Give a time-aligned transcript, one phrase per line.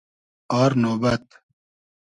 [0.59, 1.23] آر نۉبئد